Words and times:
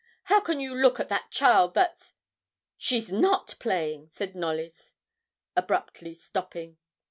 How 0.23 0.39
can 0.39 0.59
you 0.59 0.73
look 0.73 0.99
at 0.99 1.09
that 1.09 1.29
child 1.29 1.75
that's 1.75 2.15
she's 2.75 3.11
not 3.11 3.55
playing,' 3.59 4.09
said 4.11 4.33
Knollys, 4.35 4.95
abruptly 5.55 6.15
stopping. 6.15 6.79